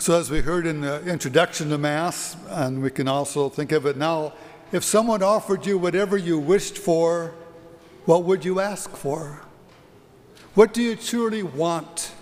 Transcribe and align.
So, 0.00 0.16
as 0.16 0.30
we 0.30 0.42
heard 0.42 0.64
in 0.64 0.82
the 0.82 1.04
introduction 1.06 1.70
to 1.70 1.76
Mass, 1.76 2.36
and 2.50 2.80
we 2.80 2.88
can 2.88 3.08
also 3.08 3.48
think 3.48 3.72
of 3.72 3.84
it 3.84 3.96
now, 3.96 4.32
if 4.70 4.84
someone 4.84 5.24
offered 5.24 5.66
you 5.66 5.76
whatever 5.76 6.16
you 6.16 6.38
wished 6.38 6.78
for, 6.78 7.34
what 8.04 8.22
would 8.22 8.44
you 8.44 8.60
ask 8.60 8.90
for? 8.90 9.42
What 10.54 10.72
do 10.72 10.82
you 10.82 10.94
truly 10.94 11.42
want? 11.42 12.12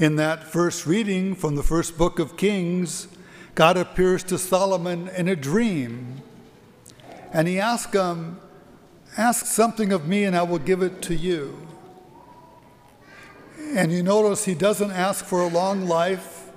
In 0.00 0.16
that 0.16 0.42
first 0.42 0.84
reading 0.84 1.36
from 1.36 1.54
the 1.54 1.62
first 1.62 1.96
book 1.96 2.18
of 2.18 2.36
Kings, 2.36 3.06
God 3.54 3.76
appears 3.76 4.24
to 4.24 4.38
Solomon 4.38 5.10
in 5.10 5.28
a 5.28 5.36
dream. 5.36 6.22
And 7.32 7.46
he 7.46 7.60
asks 7.60 7.94
him, 7.94 8.40
Ask 9.16 9.46
something 9.46 9.92
of 9.92 10.08
me, 10.08 10.24
and 10.24 10.34
I 10.34 10.42
will 10.42 10.58
give 10.58 10.82
it 10.82 11.02
to 11.02 11.14
you. 11.14 11.61
And 13.74 13.90
you 13.90 14.02
notice 14.02 14.44
he 14.44 14.54
doesn't 14.54 14.90
ask 14.90 15.24
for 15.24 15.40
a 15.40 15.46
long 15.46 15.86
life, 15.86 16.50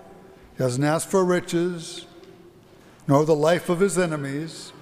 he 0.57 0.57
doesn't 0.57 0.83
ask 0.83 1.07
for 1.07 1.23
riches, 1.23 2.05
nor 3.07 3.23
the 3.23 3.35
life 3.35 3.69
of 3.69 3.79
his 3.79 3.97
enemies. 3.97 4.73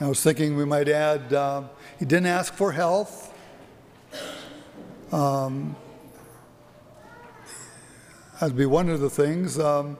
I 0.00 0.08
was 0.08 0.20
thinking 0.20 0.56
we 0.56 0.64
might 0.64 0.88
add, 0.88 1.32
uh, 1.32 1.62
he 2.00 2.04
didn't 2.04 2.26
ask 2.26 2.54
for 2.54 2.72
health. 2.72 3.32
Um, 5.12 5.76
that'd 8.40 8.56
be 8.56 8.66
one 8.66 8.88
of 8.88 8.98
the 8.98 9.10
things. 9.10 9.60
Um, 9.60 9.96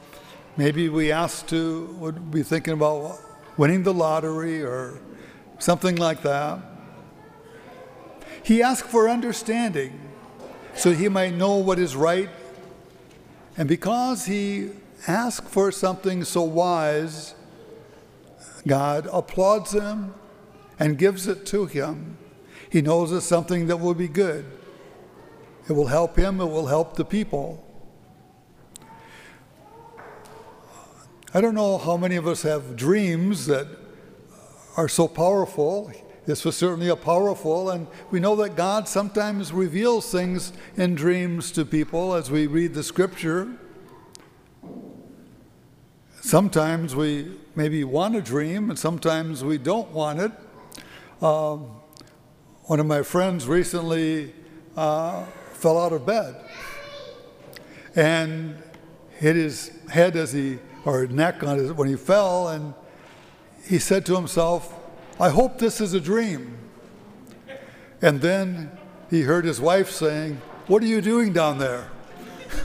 maybe 0.56 0.88
we 0.88 1.12
asked 1.12 1.48
to, 1.51 1.87
would 2.01 2.32
be 2.32 2.43
thinking 2.43 2.74
about 2.74 3.20
winning 3.56 3.84
the 3.84 3.95
lottery 3.95 4.60
or 4.60 4.98
something 5.60 5.95
like 5.95 6.23
that. 6.23 6.59
He 8.43 8.60
asked 8.60 8.88
for 8.88 9.09
understanding 9.09 10.01
so 10.77 10.92
he 10.92 11.09
might 11.09 11.34
know 11.34 11.56
what 11.56 11.78
is 11.78 11.96
right. 11.96 12.28
And 13.56 13.69
because 13.69 14.27
he 14.27 14.70
asked 15.06 15.48
for 15.48 15.70
something 15.70 16.24
so 16.24 16.43
wise, 16.43 17.35
God 18.66 19.09
applauds 19.12 19.73
him 19.73 20.15
and 20.79 20.99
gives 20.99 21.26
it 21.26 21.46
to 21.46 21.66
him. 21.66 22.18
He 22.68 22.82
knows 22.82 23.12
it's 23.12 23.26
something 23.26 23.66
that 23.68 23.76
will 23.76 23.95
be 23.95 24.09
good. 24.09 24.45
It 25.68 25.73
will 25.73 25.87
help 25.87 26.16
him, 26.16 26.40
it 26.40 26.46
will 26.46 26.66
help 26.66 26.96
the 26.96 27.04
people. 27.04 27.65
I 31.32 31.40
don't 31.40 31.54
know 31.54 31.79
how 31.79 31.96
many 31.96 32.16
of 32.16 32.27
us 32.27 32.43
have 32.43 32.77
dreams 32.77 33.46
that 33.46 33.66
are 34.77 34.88
so 34.88 35.09
powerful. 35.09 35.90
This 36.27 36.43
was 36.45 36.57
certainly 36.57 36.89
a 36.89 36.97
powerful, 36.97 37.69
and 37.69 37.87
we 38.11 38.19
know 38.19 38.35
that 38.37 38.57
God 38.57 38.89
sometimes 38.89 39.53
reveals 39.53 40.11
things 40.11 40.55
in 40.75 40.95
dreams 40.95 41.53
to 41.53 41.67
people 41.67 42.15
as 42.15 42.30
we 42.30 42.47
read 42.47 42.73
the 42.73 42.83
scripture. 42.83 43.59
Sometimes 46.23 46.97
we 46.97 47.37
maybe 47.55 47.85
want 47.85 48.17
a 48.17 48.23
dream, 48.23 48.71
and 48.71 48.79
sometimes 48.79 49.45
we 49.45 49.59
don't 49.59 49.91
want 49.91 50.19
it. 50.19 50.33
Um, 51.23 51.71
one 52.65 52.80
of 52.80 52.87
my 52.87 53.02
friends 53.02 53.47
recently 53.47 54.33
uh, 54.79 55.27
fell 55.52 55.79
out 55.79 55.93
of 55.93 56.07
bed 56.07 56.37
and 57.95 58.57
hit 59.19 59.37
his 59.37 59.73
head 59.91 60.17
as 60.17 60.33
he, 60.33 60.59
or 60.87 61.07
neck 61.07 61.43
on 61.43 61.59
his, 61.59 61.73
when 61.73 61.89
he 61.89 61.97
fell, 61.97 62.49
and 62.49 62.73
he 63.67 63.79
said 63.79 64.06
to 64.06 64.15
himself, 64.15 64.81
I 65.20 65.28
hope 65.28 65.59
this 65.59 65.81
is 65.81 65.94
a 65.94 66.00
dream. 66.00 66.59
And 68.03 68.20
then 68.20 68.70
he 69.10 69.22
heard 69.22 69.44
his 69.44 69.60
wife 69.60 69.91
saying, 69.91 70.41
What 70.66 70.82
are 70.82 70.87
you 70.87 71.00
doing 71.00 71.32
down 71.32 71.59
there? 71.59 71.88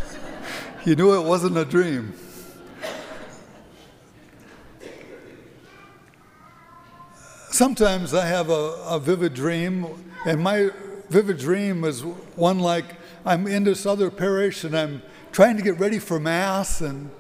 he 0.84 0.96
knew 0.96 1.14
it 1.14 1.26
wasn't 1.26 1.58
a 1.58 1.66
dream. 1.66 2.14
Sometimes 7.52 8.14
I 8.14 8.26
have 8.26 8.50
a, 8.50 8.54
a 8.88 9.00
vivid 9.00 9.34
dream, 9.34 9.86
and 10.26 10.42
my 10.42 10.72
vivid 11.10 11.38
dream 11.38 11.84
is 11.84 12.02
one 12.36 12.60
like 12.60 12.86
I'm 13.26 13.46
in 13.48 13.64
this 13.64 13.86
other 13.86 14.10
parish 14.10 14.64
and 14.64 14.78
I'm 14.78 15.02
trying 15.32 15.58
to 15.58 15.62
get 15.62 15.78
ready 15.78 16.00
for 16.00 16.20
Mass, 16.20 16.82
and, 16.82 17.12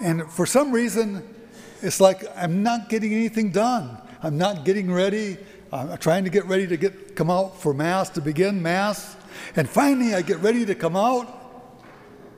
and 0.00 0.30
for 0.30 0.46
some 0.46 0.72
reason, 0.72 1.22
it's 1.82 2.00
like 2.00 2.24
I'm 2.36 2.62
not 2.62 2.88
getting 2.88 3.14
anything 3.14 3.52
done. 3.52 4.00
I'm 4.22 4.36
not 4.36 4.64
getting 4.64 4.92
ready. 4.92 5.38
I'm 5.72 5.96
trying 5.98 6.24
to 6.24 6.30
get 6.30 6.44
ready 6.46 6.66
to 6.66 6.76
get 6.76 7.16
come 7.16 7.30
out 7.30 7.60
for 7.60 7.72
Mass, 7.72 8.10
to 8.10 8.20
begin 8.20 8.62
Mass. 8.62 9.16
And 9.56 9.68
finally, 9.68 10.14
I 10.14 10.22
get 10.22 10.38
ready 10.40 10.66
to 10.66 10.74
come 10.74 10.96
out. 10.96 11.28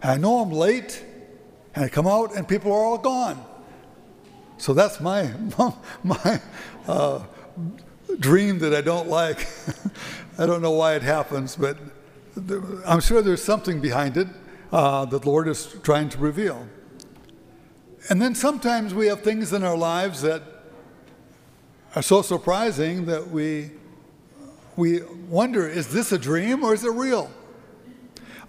I 0.03 0.17
know 0.17 0.39
I'm 0.41 0.51
late. 0.51 1.05
And 1.75 1.85
I 1.85 1.89
come 1.89 2.07
out, 2.07 2.37
and 2.37 2.47
people 2.47 2.71
are 2.73 2.85
all 2.85 2.99
gone. 2.99 3.43
So 4.59 4.75
that's 4.75 5.01
my, 5.01 5.33
my 6.05 6.41
uh, 6.87 7.25
dream 8.19 8.59
that 8.61 8.75
I 8.75 8.81
don't 8.81 9.09
like. 9.09 9.49
I 10.39 10.47
don't 10.47 10.63
know 10.63 10.73
why 10.73 10.95
it 10.95 11.03
happens, 11.03 11.57
but 11.57 11.79
I'm 12.87 13.01
sure 13.01 13.23
there's 13.23 13.43
something 13.43 13.81
behind 13.81 14.17
it 14.17 14.29
uh, 14.71 15.05
that 15.07 15.23
the 15.23 15.29
Lord 15.29 15.49
is 15.49 15.77
trying 15.83 16.11
to 16.11 16.19
reveal. 16.19 16.69
And 18.09 18.21
then 18.21 18.35
sometimes 18.35 18.95
we 18.95 19.07
have 19.07 19.23
things 19.23 19.53
in 19.53 19.65
our 19.65 19.77
lives 19.77 20.23
that 20.23 20.43
are 21.95 22.03
so 22.03 22.23
surprising 22.23 23.05
that 23.07 23.29
we, 23.29 23.71
we 24.77 25.03
wonder 25.29 25.69
is 25.69 25.93
this 25.93 26.13
a 26.13 26.19
dream 26.19 26.65
or 26.65 26.73
is 26.75 26.85
it 26.85 26.93
real? 26.93 27.31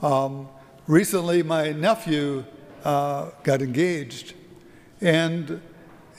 Um, 0.01 0.47
recently, 0.87 1.43
my 1.43 1.71
nephew 1.71 2.45
uh, 2.83 3.31
got 3.43 3.61
engaged, 3.61 4.33
and 5.01 5.61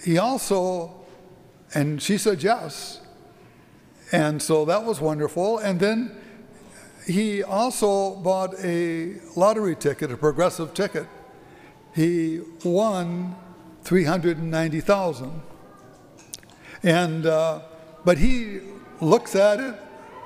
he 0.02 0.18
also, 0.18 0.94
and 1.74 2.00
she 2.00 2.18
said 2.18 2.42
yes. 2.42 3.00
And 4.12 4.40
so 4.40 4.64
that 4.66 4.84
was 4.84 5.00
wonderful. 5.00 5.58
And 5.58 5.80
then 5.80 6.16
he 7.06 7.42
also 7.42 8.16
bought 8.16 8.54
a 8.62 9.16
lottery 9.34 9.76
ticket, 9.76 10.12
a 10.12 10.16
progressive 10.16 10.72
ticket. 10.74 11.06
He 11.94 12.40
won 12.64 13.36
390,000. 13.82 15.42
And, 16.84 17.24
uh, 17.24 17.60
but 18.04 18.18
he 18.18 18.60
looks 19.00 19.34
at 19.34 19.58
it, 19.58 19.74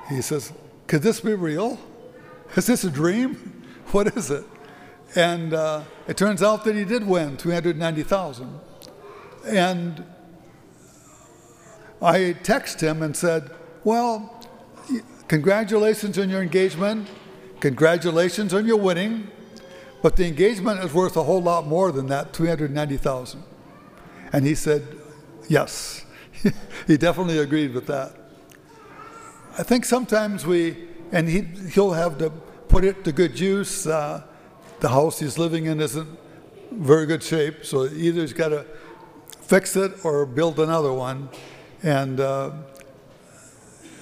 he 0.09 0.21
says, 0.21 0.51
could 0.87 1.01
this 1.01 1.21
be 1.21 1.33
real? 1.33 1.79
Is 2.55 2.67
this 2.67 2.83
a 2.83 2.91
dream? 2.91 3.55
What 3.89 4.15
is 4.15 4.29
it? 4.29 4.45
And 5.15 5.51
uh, 5.51 5.81
it 6.07 6.15
turns 6.15 6.43
out 6.43 6.63
that 6.65 6.75
he 6.75 6.85
did 6.85 7.07
win 7.07 7.37
390,000. 7.37 8.59
And 9.47 10.03
I 11.99 12.35
texted 12.43 12.81
him 12.81 13.01
and 13.01 13.17
said, 13.17 13.49
well, 13.83 14.45
congratulations 15.27 16.19
on 16.19 16.29
your 16.29 16.43
engagement. 16.43 17.07
Congratulations 17.61 18.53
on 18.53 18.67
your 18.67 18.77
winning. 18.77 19.31
But 20.03 20.17
the 20.17 20.27
engagement 20.27 20.83
is 20.83 20.93
worth 20.93 21.17
a 21.17 21.23
whole 21.23 21.41
lot 21.41 21.65
more 21.65 21.91
than 21.91 22.05
that 22.07 22.33
390,000. 22.33 23.43
And 24.31 24.45
he 24.45 24.53
said, 24.53 24.87
yes. 25.47 26.05
he 26.87 26.97
definitely 26.97 27.39
agreed 27.39 27.73
with 27.73 27.87
that. 27.87 28.13
I 29.57 29.63
think 29.63 29.85
sometimes 29.85 30.45
we, 30.45 30.87
and 31.11 31.27
he, 31.27 31.41
he'll 31.73 31.93
have 31.93 32.17
to 32.19 32.29
put 32.69 32.83
it 32.83 33.03
to 33.03 33.11
good 33.11 33.39
use. 33.39 33.85
Uh, 33.85 34.23
the 34.79 34.89
house 34.89 35.19
he's 35.19 35.37
living 35.37 35.65
in 35.65 35.81
isn't 35.81 36.07
very 36.71 37.05
good 37.05 37.23
shape, 37.23 37.65
so 37.65 37.85
either 37.85 38.21
he's 38.21 38.33
got 38.33 38.49
to 38.49 38.65
fix 39.41 39.75
it 39.75 40.05
or 40.05 40.25
build 40.25 40.59
another 40.59 40.93
one, 40.93 41.29
and 41.83 42.19
uh, 42.19 42.51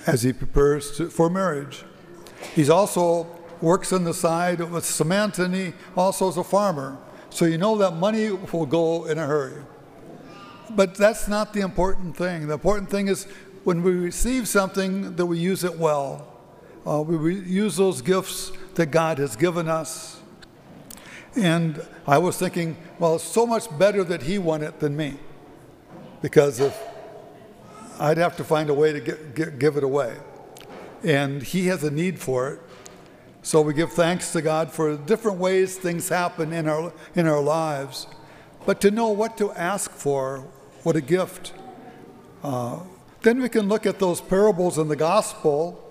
as 0.06 0.24
he 0.24 0.34
prepares 0.34 0.98
to, 0.98 1.10
for 1.10 1.30
marriage. 1.30 1.84
He's 2.54 2.70
also 2.70 3.28
works 3.62 3.92
on 3.92 4.04
the 4.04 4.14
side 4.14 4.60
with 4.60 4.86
cement, 4.86 5.40
and 5.40 5.56
he 5.56 5.74
also 5.96 6.28
is 6.30 6.38
a 6.38 6.44
farmer. 6.44 6.98
So 7.30 7.46
you 7.46 7.58
know 7.58 7.78
that 7.78 7.96
money 7.96 8.32
will 8.32 8.66
go 8.66 9.06
in 9.06 9.18
a 9.18 9.26
hurry. 9.26 9.62
But 10.70 10.96
that's 10.96 11.28
not 11.28 11.54
the 11.54 11.62
important 11.62 12.18
thing. 12.18 12.48
The 12.48 12.54
important 12.54 12.90
thing 12.90 13.08
is 13.08 13.26
when 13.64 13.84
we 13.84 13.92
receive 13.92 14.48
something 14.48 15.16
that 15.16 15.26
we 15.26 15.40
use 15.40 15.64
it 15.64 15.78
well. 15.78 16.34
Uh, 16.86 17.02
we 17.02 17.36
use 17.36 17.76
those 17.76 18.02
gifts 18.02 18.52
that 18.76 18.88
God 18.88 19.18
has 19.18 19.36
given 19.36 19.68
us. 19.68 20.22
And 21.36 21.86
I 22.08 22.18
was 22.18 22.38
thinking, 22.38 22.78
well, 22.98 23.16
it's 23.16 23.24
so 23.24 23.46
much 23.46 23.66
better 23.78 24.04
that 24.06 24.24
he 24.24 24.38
won 24.38 24.64
it 24.64 24.80
than 24.80 24.96
me. 24.96 25.18
Because 26.22 26.60
if 26.60 26.82
I'd 28.00 28.18
have 28.18 28.38
to 28.38 28.44
find 28.44 28.70
a 28.70 28.74
way 28.74 28.94
to 28.94 29.00
get, 29.00 29.36
get, 29.36 29.60
give 29.60 29.78
it 29.78 29.84
away. 29.84 30.16
And 31.04 31.44
he 31.44 31.68
has 31.68 31.84
a 31.84 31.92
need 31.92 32.20
for 32.20 32.54
it. 32.54 32.60
So 33.42 33.62
we 33.62 33.74
give 33.74 33.94
thanks 33.94 34.32
to 34.34 34.42
God 34.42 34.72
for 34.72 34.98
different 34.98 35.38
ways 35.38 35.78
things 35.78 36.10
happen 36.10 36.54
in 36.54 36.68
our, 36.68 36.92
in 37.16 37.28
our 37.28 37.42
lives. 37.42 38.08
But 38.66 38.82
to 38.82 38.92
know 38.92 39.10
what 39.10 39.38
to 39.38 39.52
ask 39.52 39.92
for, 39.92 40.48
what 40.84 40.96
a 40.96 41.02
gift. 41.02 41.54
Uh, 42.44 42.80
then 43.22 43.42
we 43.42 43.50
can 43.50 43.68
look 43.68 43.86
at 43.86 44.00
those 44.00 44.22
parables 44.22 44.78
in 44.78 44.88
the 44.88 44.96
gospel, 44.96 45.84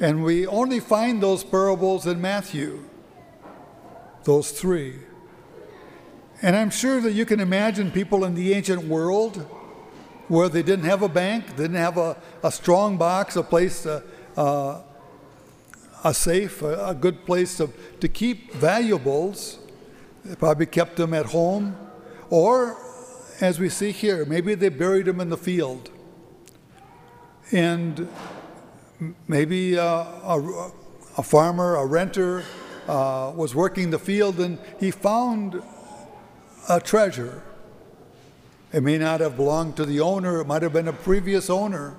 and 0.00 0.24
we 0.24 0.46
only 0.46 0.80
find 0.80 1.22
those 1.22 1.44
parables 1.44 2.06
in 2.06 2.20
Matthew. 2.20 2.82
those 4.26 4.50
three. 4.50 4.96
And 6.42 6.54
I'm 6.54 6.70
sure 6.70 7.00
that 7.00 7.12
you 7.12 7.24
can 7.24 7.40
imagine 7.40 7.90
people 7.90 8.24
in 8.24 8.34
the 8.34 8.52
ancient 8.52 8.84
world 8.84 9.36
where 10.28 10.48
they 10.48 10.62
didn't 10.62 10.84
have 10.84 11.02
a 11.02 11.08
bank, 11.08 11.56
didn't 11.56 11.76
have 11.76 11.96
a, 11.96 12.16
a 12.42 12.50
strong 12.50 12.98
box, 12.98 13.36
a 13.36 13.42
place, 13.42 13.84
to, 13.84 14.02
uh, 14.36 14.82
a 16.04 16.12
safe, 16.12 16.60
a, 16.62 16.88
a 16.88 16.94
good 16.94 17.24
place 17.24 17.56
to, 17.56 17.70
to 18.00 18.08
keep 18.08 18.52
valuables. 18.52 19.58
They 20.24 20.34
probably 20.34 20.66
kept 20.66 20.96
them 20.96 21.14
at 21.14 21.26
home. 21.26 21.76
Or, 22.28 22.76
as 23.40 23.60
we 23.60 23.68
see 23.68 23.92
here, 23.92 24.24
maybe 24.24 24.54
they 24.54 24.68
buried 24.68 25.08
him 25.08 25.20
in 25.20 25.28
the 25.28 25.36
field. 25.36 25.90
And 27.52 28.08
maybe 29.28 29.78
uh, 29.78 29.84
a, 29.84 30.70
a 31.18 31.22
farmer, 31.22 31.76
a 31.76 31.86
renter, 31.86 32.44
uh, 32.88 33.32
was 33.34 33.54
working 33.54 33.90
the 33.90 33.98
field 33.98 34.38
and 34.38 34.58
he 34.78 34.90
found 34.90 35.62
a 36.68 36.80
treasure. 36.80 37.42
It 38.72 38.82
may 38.82 38.98
not 38.98 39.20
have 39.20 39.36
belonged 39.36 39.76
to 39.76 39.84
the 39.84 40.00
owner, 40.00 40.40
it 40.40 40.46
might 40.46 40.62
have 40.62 40.72
been 40.72 40.88
a 40.88 40.92
previous 40.92 41.50
owner. 41.50 41.96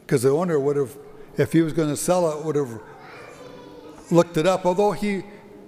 Because 0.00 0.22
the 0.22 0.30
owner 0.30 0.58
would 0.58 0.76
have, 0.76 0.96
if 1.36 1.52
he 1.52 1.62
was 1.62 1.72
going 1.72 1.88
to 1.88 1.96
sell 1.96 2.30
it, 2.38 2.44
would 2.44 2.56
have 2.56 2.80
looked 4.10 4.36
it 4.36 4.46
up. 4.46 4.64
Although 4.64 4.92
he, 4.92 5.24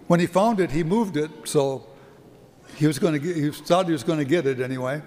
when 0.07 0.21
he 0.21 0.27
found 0.27 0.61
it, 0.61 0.71
he 0.71 0.85
moved 0.85 1.17
it, 1.17 1.31
so 1.45 1.88
he 2.76 2.87
was 2.87 2.99
going 2.99 3.15
to 3.15 3.19
get, 3.19 3.37
he 3.37 3.50
thought 3.50 3.87
he 3.87 3.93
was 3.93 4.05
going 4.05 4.19
to 4.19 4.25
get 4.25 4.47
it 4.47 4.61
anyway. 4.61 5.03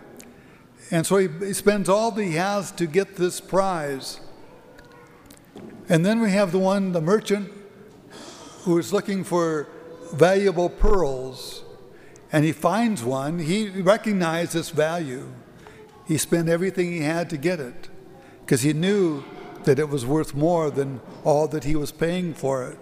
And 0.91 1.05
so 1.05 1.17
he, 1.17 1.27
he 1.45 1.53
spends 1.53 1.87
all 1.87 2.11
that 2.11 2.23
he 2.23 2.33
has 2.33 2.71
to 2.73 2.85
get 2.85 3.15
this 3.15 3.39
prize. 3.39 4.19
And 5.87 6.05
then 6.05 6.19
we 6.19 6.31
have 6.31 6.51
the 6.51 6.59
one, 6.59 6.91
the 6.91 7.01
merchant, 7.01 7.51
who 8.63 8.77
is 8.77 8.91
looking 8.91 9.23
for 9.23 9.67
valuable 10.13 10.69
pearls 10.69 11.63
and 12.31 12.45
he 12.45 12.51
finds 12.51 13.03
one, 13.03 13.39
he 13.39 13.67
recognized 13.69 14.55
its 14.55 14.69
value. 14.69 15.33
He 16.07 16.17
spent 16.17 16.47
everything 16.47 16.91
he 16.91 17.01
had 17.01 17.29
to 17.31 17.37
get 17.37 17.59
it 17.59 17.89
because 18.41 18.61
he 18.61 18.73
knew 18.73 19.23
that 19.63 19.79
it 19.79 19.89
was 19.89 20.05
worth 20.05 20.33
more 20.33 20.71
than 20.71 21.01
all 21.23 21.47
that 21.49 21.65
he 21.65 21.75
was 21.75 21.91
paying 21.91 22.33
for 22.33 22.67
it. 22.69 22.79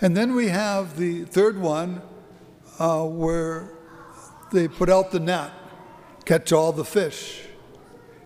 And 0.00 0.16
then 0.16 0.34
we 0.34 0.48
have 0.48 0.96
the 0.96 1.24
third 1.24 1.60
one 1.60 2.02
uh, 2.78 3.04
where 3.04 3.70
they 4.52 4.68
put 4.68 4.88
out 4.88 5.10
the 5.10 5.20
net, 5.20 5.50
catch 6.24 6.52
all 6.52 6.72
the 6.72 6.84
fish, 6.84 7.42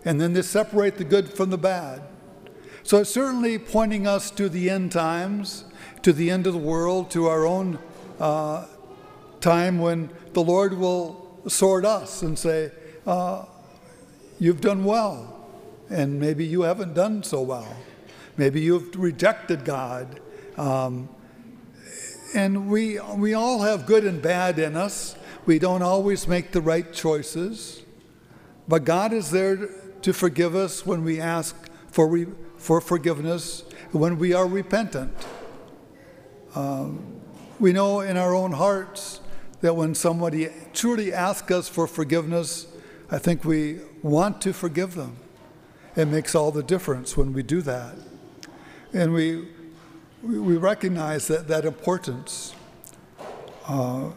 and 0.05 0.19
then 0.19 0.33
they 0.33 0.41
separate 0.41 0.97
the 0.97 1.03
good 1.03 1.33
from 1.33 1.49
the 1.49 1.57
bad. 1.57 2.01
So 2.83 2.97
it's 2.99 3.09
certainly 3.09 3.57
pointing 3.57 4.07
us 4.07 4.29
to 4.31 4.49
the 4.49 4.69
end 4.69 4.91
times, 4.91 5.65
to 6.01 6.11
the 6.11 6.29
end 6.29 6.47
of 6.47 6.53
the 6.53 6.59
world, 6.59 7.09
to 7.11 7.27
our 7.27 7.45
own 7.45 7.79
uh, 8.19 8.65
time 9.39 9.79
when 9.79 10.09
the 10.33 10.41
Lord 10.41 10.77
will 10.77 11.41
sort 11.47 11.85
us 11.85 12.21
and 12.21 12.37
say, 12.37 12.71
uh, 13.07 13.45
You've 14.39 14.59
done 14.59 14.83
well, 14.83 15.47
and 15.89 16.19
maybe 16.19 16.45
you 16.45 16.63
haven't 16.63 16.95
done 16.95 17.23
so 17.23 17.41
well. 17.41 17.77
Maybe 18.35 18.59
you've 18.59 18.93
rejected 18.99 19.63
God. 19.63 20.19
Um, 20.57 21.07
and 22.33 22.69
we, 22.69 22.99
we 22.99 23.33
all 23.33 23.61
have 23.61 23.85
good 23.85 24.05
and 24.05 24.21
bad 24.21 24.59
in 24.59 24.75
us. 24.75 25.15
We 25.45 25.59
don't 25.59 25.81
always 25.81 26.27
make 26.27 26.51
the 26.51 26.61
right 26.61 26.91
choices. 26.91 27.83
But 28.67 28.85
God 28.85 29.13
is 29.13 29.31
there 29.31 29.69
to 30.01 30.13
forgive 30.13 30.55
us 30.55 30.85
when 30.85 31.03
we 31.03 31.19
ask 31.19 31.55
for, 31.91 32.07
re, 32.07 32.27
for 32.57 32.81
forgiveness, 32.81 33.63
when 33.91 34.17
we 34.17 34.33
are 34.33 34.47
repentant. 34.47 35.13
Um, 36.55 37.21
we 37.59 37.71
know 37.71 38.01
in 38.01 38.17
our 38.17 38.33
own 38.33 38.53
hearts 38.53 39.21
that 39.61 39.75
when 39.75 39.95
somebody 39.95 40.49
truly 40.73 41.13
asks 41.13 41.51
us 41.51 41.69
for 41.69 41.87
forgiveness, 41.87 42.67
I 43.11 43.19
think 43.19 43.45
we 43.45 43.79
want 44.01 44.41
to 44.41 44.53
forgive 44.53 44.95
them. 44.95 45.17
It 45.95 46.07
makes 46.07 46.35
all 46.35 46.51
the 46.51 46.63
difference 46.63 47.15
when 47.15 47.33
we 47.33 47.43
do 47.43 47.61
that. 47.61 47.95
And 48.91 49.13
we, 49.13 49.47
we 50.23 50.55
recognize 50.55 51.27
that, 51.27 51.49
that 51.49 51.65
importance. 51.65 52.55
Uh, 53.67 54.11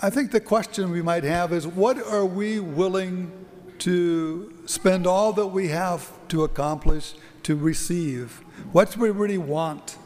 I 0.00 0.10
think 0.10 0.30
the 0.30 0.40
question 0.40 0.90
we 0.90 1.02
might 1.02 1.24
have 1.24 1.52
is 1.52 1.66
what 1.66 1.98
are 1.98 2.24
we 2.24 2.60
willing 2.60 3.32
to 3.80 4.56
spend 4.66 5.08
all 5.08 5.32
that 5.32 5.48
we 5.48 5.68
have 5.68 6.10
to 6.28 6.44
accomplish, 6.44 7.14
to 7.42 7.56
receive? 7.56 8.42
What 8.70 8.92
do 8.92 9.00
we 9.00 9.10
really 9.10 9.38
want? 9.38 9.96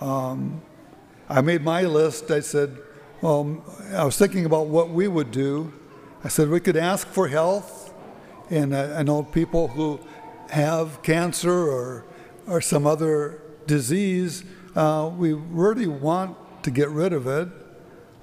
Um, 0.00 0.62
I 1.28 1.40
made 1.42 1.62
my 1.62 1.82
list. 1.82 2.32
I 2.32 2.40
said, 2.40 2.76
well, 3.20 3.62
I 3.94 4.04
was 4.04 4.18
thinking 4.18 4.44
about 4.44 4.66
what 4.66 4.90
we 4.90 5.06
would 5.06 5.30
do. 5.30 5.72
I 6.24 6.28
said 6.28 6.48
we 6.48 6.58
could 6.58 6.76
ask 6.76 7.06
for 7.06 7.28
health, 7.28 7.94
and 8.50 8.74
I, 8.74 9.00
I 9.00 9.02
know 9.04 9.22
people 9.22 9.68
who 9.68 10.00
have 10.50 11.00
cancer 11.02 11.52
or 11.52 12.04
or 12.46 12.60
some 12.60 12.86
other 12.86 13.42
disease. 13.66 14.44
Uh, 14.74 15.10
we 15.16 15.32
really 15.32 15.86
want 15.86 16.36
to 16.62 16.70
get 16.70 16.88
rid 16.90 17.12
of 17.12 17.26
it. 17.26 17.48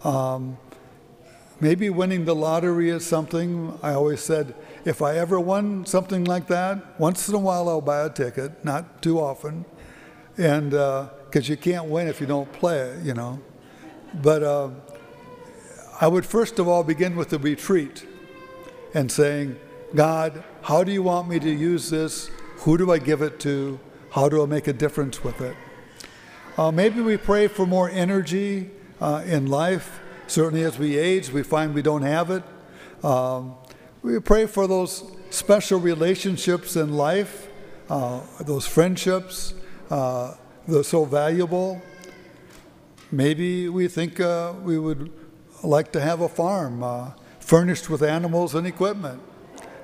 Um, 0.04 0.58
maybe 1.60 1.90
winning 1.90 2.26
the 2.26 2.36
lottery 2.36 2.90
is 2.90 3.06
something. 3.06 3.78
I 3.82 3.94
always 3.94 4.22
said 4.22 4.56
if 4.86 5.02
I 5.02 5.18
ever 5.18 5.40
won 5.40 5.86
something 5.86 6.24
like 6.24 6.48
that, 6.48 7.00
once 7.00 7.28
in 7.28 7.36
a 7.36 7.40
while 7.40 7.68
I'll 7.68 7.82
buy 7.82 8.06
a 8.06 8.10
ticket, 8.10 8.64
not 8.64 9.02
too 9.02 9.20
often, 9.20 9.66
and. 10.38 10.74
Uh, 10.74 11.10
because 11.28 11.50
you 11.50 11.58
can't 11.58 11.86
win 11.86 12.08
if 12.08 12.22
you 12.22 12.28
don't 12.28 12.52
play 12.54 12.98
you 13.04 13.14
know. 13.14 13.40
But 14.14 14.44
uh, 14.44 14.70
I 16.00 16.08
would 16.08 16.26
first 16.26 16.60
of 16.60 16.68
all 16.68 16.84
begin 16.84 17.16
with 17.16 17.30
the 17.30 17.40
retreat 17.40 18.06
and 18.94 19.12
saying, 19.12 19.60
God, 19.94 20.44
how 20.64 20.84
do 20.84 20.92
you 20.92 21.04
want 21.04 21.28
me 21.28 21.40
to 21.40 21.50
use 21.50 21.90
this? 21.90 22.30
Who 22.60 22.78
do 22.78 22.92
I 22.92 22.98
give 22.98 23.22
it 23.22 23.40
to? 23.42 23.80
How 24.12 24.30
do 24.30 24.42
I 24.42 24.46
make 24.46 24.68
a 24.68 24.74
difference 24.74 25.24
with 25.24 25.42
it? 25.42 25.56
Uh, 26.58 26.72
maybe 26.72 27.02
we 27.02 27.18
pray 27.18 27.48
for 27.48 27.66
more 27.66 27.90
energy 27.90 28.72
uh, 29.00 29.24
in 29.26 29.48
life. 29.48 30.00
Certainly, 30.28 30.64
as 30.64 30.80
we 30.80 30.98
age, 30.98 31.32
we 31.32 31.44
find 31.44 31.74
we 31.74 31.82
don't 31.82 32.02
have 32.02 32.32
it. 32.32 32.44
Um, 33.04 33.56
we 34.02 34.20
pray 34.20 34.46
for 34.46 34.68
those 34.68 35.12
special 35.30 35.80
relationships 35.80 36.76
in 36.76 36.94
life, 36.94 37.48
uh, 37.90 38.22
those 38.40 38.66
friendships, 38.66 39.54
uh, 39.90 40.34
they're 40.68 40.84
so 40.84 41.06
valuable. 41.06 41.82
Maybe 43.12 43.70
we 43.70 43.88
think 43.88 44.20
uh, 44.20 44.54
we 44.64 44.78
would 44.80 45.12
like 45.64 45.92
to 45.94 46.02
have 46.02 46.22
a 46.22 46.30
farm 46.30 46.84
uh, 46.84 47.12
furnished 47.40 47.90
with 47.90 48.02
animals 48.04 48.56
and 48.56 48.68
equipment. 48.68 49.22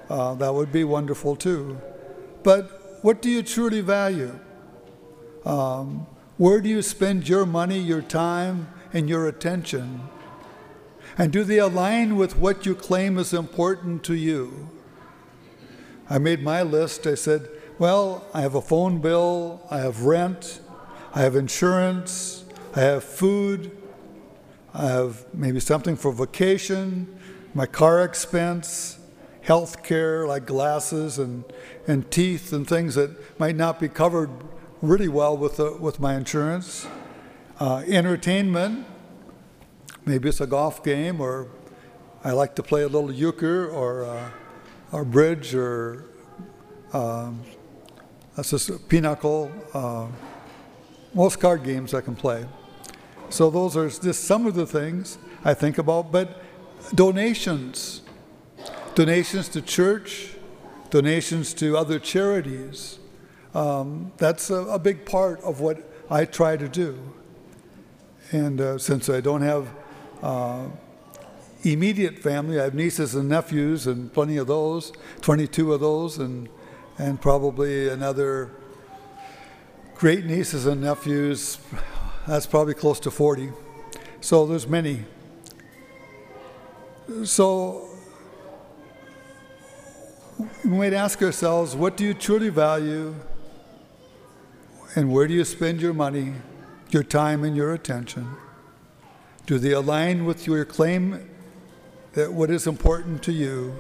Uh, 0.10 0.34
that 0.36 0.54
would 0.54 0.72
be 0.72 0.84
wonderful 0.84 1.36
too. 1.36 1.80
But 2.44 2.83
what 3.04 3.22
do 3.22 3.30
you 3.30 3.44
truly 3.44 3.82
value? 3.82 4.40
Um, 5.46 6.08
where 6.38 6.62
do 6.62 6.70
you 6.70 6.82
spend 6.82 7.28
your 7.28 7.46
money, 7.46 7.78
your 7.78 8.02
time, 8.02 8.70
and 8.94 9.10
your 9.10 9.28
attention? 9.28 10.02
And 11.18 11.32
do 11.32 11.44
they 11.44 11.60
align 11.60 12.16
with 12.16 12.38
what 12.38 12.66
you 12.66 12.74
claim 12.74 13.18
is 13.18 13.34
important 13.34 14.04
to 14.06 14.16
you? 14.16 14.70
I 16.10 16.18
made 16.18 16.42
my 16.44 16.64
list. 16.64 17.06
I 17.06 17.16
said, 17.16 17.50
well, 17.78 18.26
I 18.34 18.40
have 18.42 18.56
a 18.56 18.62
phone 18.62 19.00
bill, 19.00 19.62
I 19.70 19.80
have 19.80 20.04
rent, 20.04 20.62
I 21.14 21.22
have 21.22 21.36
insurance, 21.36 22.46
I 22.74 22.82
have 22.82 23.04
food, 23.04 23.78
I 24.74 24.86
have 24.86 25.26
maybe 25.34 25.60
something 25.60 25.98
for 25.98 26.14
vacation, 26.14 27.20
my 27.54 27.66
car 27.66 28.04
expense, 28.04 28.98
health 29.44 29.84
care 29.84 30.26
like 30.26 30.46
glasses 30.46 31.20
and, 31.20 31.44
and 31.88 32.10
teeth 32.10 32.54
and 32.54 32.68
things 32.68 32.96
that 32.96 33.40
might 33.40 33.56
not 33.56 33.80
be 33.80 33.88
covered 33.88 34.30
really 34.82 35.08
well 35.08 35.38
with, 35.38 35.58
the, 35.58 35.74
with 35.74 36.00
my 36.00 36.16
insurance. 36.16 36.88
Uh, 37.60 37.84
entertainment, 37.88 38.86
maybe 40.06 40.30
it's 40.30 40.42
a 40.42 40.48
golf 40.48 40.84
game 40.84 41.22
or 41.22 41.48
I 42.24 42.32
like 42.32 42.56
to 42.56 42.64
play 42.64 42.84
a 42.84 42.88
little 42.88 43.12
euchre 43.12 43.70
or, 43.70 44.06
uh, 44.06 44.30
or 44.92 45.04
bridge 45.04 45.54
or 45.54 46.06
um, 46.94 47.42
that's 48.36 48.52
just 48.52 48.88
pinochle. 48.88 49.52
Uh, 49.74 50.08
most 51.14 51.40
card 51.40 51.64
games 51.64 51.94
I 51.94 52.02
can 52.02 52.16
play. 52.16 52.46
So 53.30 53.50
those 53.50 53.76
are 53.76 53.90
just 53.90 54.24
some 54.24 54.46
of 54.48 54.56
the 54.56 54.66
things 54.66 55.18
I 55.44 55.54
think 55.54 55.78
about. 55.78 56.12
But 56.12 56.42
donations, 56.96 58.03
donations 58.96 59.50
to 59.50 59.62
church, 59.62 60.30
donations 60.90 61.54
to 61.56 61.78
other 61.78 62.00
charities, 62.00 63.00
um, 63.54 64.12
that's 64.18 64.50
a, 64.50 64.56
a, 64.56 64.80
big 64.80 65.06
part 65.06 65.40
of 65.42 65.60
what 65.60 65.90
I 66.10 66.26
try 66.26 66.58
to 66.58 66.68
do. 66.68 67.00
And 68.32 68.60
uh, 68.60 68.78
since 68.80 69.10
I 69.10 69.22
don't 69.22 69.42
have 69.42 69.70
uh, 70.24 70.66
immediate 71.64 72.20
family, 72.20 72.60
I 72.60 72.64
have 72.64 72.74
nieces 72.74 73.14
and 73.14 73.30
nephews 73.30 73.86
and 73.86 74.12
plenty 74.12 74.38
of 74.38 74.48
those, 74.48 74.92
22 75.22 75.74
of 75.74 75.82
those, 75.82 76.18
and, 76.18 76.50
and 76.98 77.22
probably 77.22 77.90
another 77.90 78.52
great 79.96 80.26
nieces 80.26 80.66
and 80.66 80.82
nephews. 80.82 81.60
That's 82.28 82.48
probably 82.48 82.74
close 82.74 83.00
to 83.02 83.12
40. 83.12 83.52
So 84.22 84.48
there's 84.48 84.68
many. 84.68 85.06
So 87.24 87.93
we 90.64 90.78
might 90.78 90.94
ask 90.94 91.22
ourselves 91.22 91.76
what 91.76 91.98
do 91.98 92.06
you 92.06 92.14
truly 92.14 92.50
value? 92.50 93.16
And 94.96 95.12
where 95.12 95.28
do 95.28 95.34
you 95.34 95.44
spend 95.44 95.82
your 95.82 95.94
money, 95.94 96.34
your 96.90 97.04
time, 97.04 97.44
and 97.44 97.56
your 97.56 97.74
attention? 97.74 98.36
Do 99.46 99.58
they 99.58 99.72
align 99.72 100.26
with 100.26 100.48
your 100.48 100.64
claim 100.64 101.30
that 102.14 102.32
what 102.32 102.50
is 102.50 102.68
important 102.68 103.24
to 103.24 103.34
you? 103.34 103.76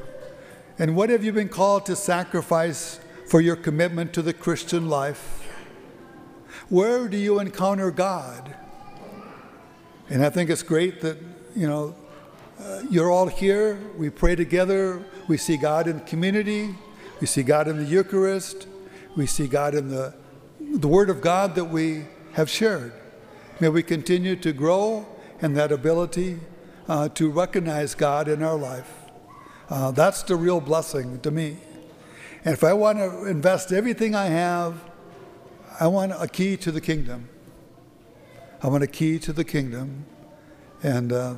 And 0.78 0.96
what 0.96 1.10
have 1.10 1.24
you 1.24 1.32
been 1.32 1.50
called 1.50 1.86
to 1.86 1.96
sacrifice 1.96 3.00
for 3.28 3.40
your 3.40 3.56
commitment 3.56 4.12
to 4.14 4.22
the 4.22 4.34
Christian 4.34 4.90
life? 4.90 5.48
Where 6.70 7.08
do 7.08 7.18
you 7.18 7.40
encounter 7.40 7.92
God? 7.92 8.56
And 10.10 10.26
I 10.26 10.30
think 10.30 10.50
it's 10.50 10.64
great 10.64 11.00
that, 11.02 11.18
you 11.56 11.68
know, 11.68 11.96
uh, 12.60 12.82
you're 12.90 13.12
all 13.12 13.28
here. 13.28 13.80
We 13.98 14.10
pray 14.10 14.36
together. 14.36 15.06
We 15.28 15.38
see 15.38 15.58
God 15.58 15.88
in 15.88 16.02
community. 16.02 16.76
We 17.22 17.28
see 17.28 17.44
God 17.44 17.68
in 17.68 17.78
the 17.78 17.86
Eucharist. 17.86 18.68
We 19.16 19.26
see 19.26 19.48
God 19.48 19.76
in 19.76 19.90
the, 19.90 20.14
the 20.60 20.88
Word 20.88 21.10
of 21.10 21.22
God 21.22 21.56
that 21.56 21.66
we 21.66 22.06
have 22.34 22.50
shared. 22.50 22.94
May 23.60 23.70
we 23.70 23.84
continue 23.84 24.36
to 24.38 24.52
grow 24.52 25.06
in 25.42 25.54
that 25.54 25.72
ability 25.72 26.40
uh, 26.88 27.10
to 27.10 27.30
recognize 27.30 27.96
God 27.96 28.28
in 28.28 28.44
our 28.44 28.58
life. 28.58 28.92
Uh, 29.70 29.92
that's 29.92 30.24
the 30.24 30.36
real 30.36 30.60
blessing 30.60 31.20
to 31.22 31.32
me. 31.32 31.58
And 32.44 32.54
if 32.54 32.64
I 32.64 32.74
want 32.74 32.98
to 32.98 33.26
invest 33.26 33.72
everything 33.72 34.16
I 34.16 34.26
have, 34.26 34.84
I 35.80 35.88
want 35.88 36.12
a 36.12 36.28
key 36.28 36.58
to 36.58 36.72
the 36.72 36.82
kingdom. 36.82 37.30
I 38.62 38.68
want 38.68 38.84
a 38.84 38.88
key 38.88 39.20
to 39.20 39.34
the 39.34 39.44
kingdom. 39.44 40.06
And 40.82 41.14
uh, 41.14 41.36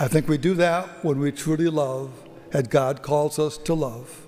I 0.00 0.08
think 0.08 0.28
we 0.28 0.38
do 0.38 0.54
that 0.54 1.04
when 1.04 1.18
we 1.18 1.32
truly 1.32 1.68
love, 1.68 2.10
as 2.52 2.68
God 2.68 3.02
calls 3.02 3.38
us 3.38 3.58
to 3.58 3.74
love. 3.74 4.27